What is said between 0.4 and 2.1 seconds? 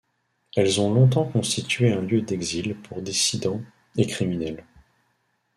Elles ont longtemps constitué un